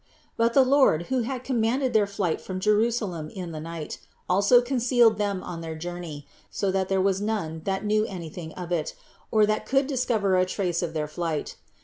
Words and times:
But 0.35 0.55
the 0.55 0.63
Lord, 0.63 1.09
who 1.13 1.19
had 1.21 1.43
commanded 1.43 1.93
their 1.93 2.07
flight 2.07 2.41
from 2.41 2.59
Jerusalem 2.59 3.29
in 3.29 3.51
the 3.51 3.59
night, 3.59 3.99
also 4.27 4.59
concealed 4.59 5.19
them 5.19 5.43
on 5.43 5.61
their 5.61 5.75
journey, 5.75 6.25
so 6.49 6.71
that 6.71 6.89
there 6.89 6.99
was 6.99 7.21
none 7.21 7.61
that 7.65 7.85
knew 7.85 8.03
any 8.07 8.29
thing 8.31 8.51
of 8.53 8.71
it, 8.71 8.95
or 9.29 9.45
that 9.45 9.67
could 9.67 9.85
discover 9.85 10.37
a 10.37 10.45
trace 10.47 10.81
of 10.81 10.95
their 10.95 11.07
flight. 11.07 11.55